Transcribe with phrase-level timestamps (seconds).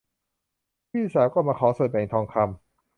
[0.89, 2.45] พี่สาวก็มาขอส่วนแบ่งทองคำ